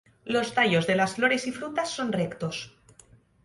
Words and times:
Los 0.25 0.55
tallos 0.55 0.87
de 0.87 0.95
las 0.95 1.13
flores 1.13 1.45
y 1.45 1.51
frutas 1.51 1.91
son 1.91 2.11
rectos. 2.11 2.75